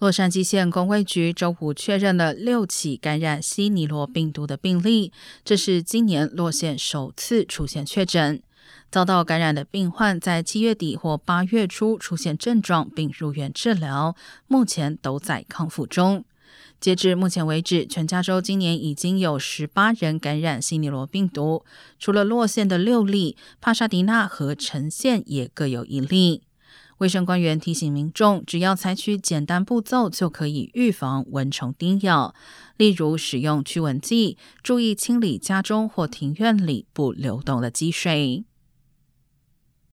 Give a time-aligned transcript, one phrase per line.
[0.00, 5.12] 洛杉矶县公卫局周五确认了六起感染西尼罗病毒的病例，
[5.44, 8.42] 这是今年洛县首次出现确诊。
[8.90, 14.14] 遭到感染的病患在七月底或八月初出现症状并入院治疗，
[14.46, 16.24] 目前都在康复中。
[16.80, 21.64] 截至目前为止，全加州今年已经有十八人感染西尼罗病毒，
[21.98, 26.42] 除了洛县的六例，帕沙迪纳和城县也各有一例。
[26.98, 32.34] 卫生官员提醒民众，只要采取简单步骤，就可以预防蚊虫叮咬，
[32.76, 38.44] 例如使用驱蚊剂，注意清理家中或庭院里不流动的积水。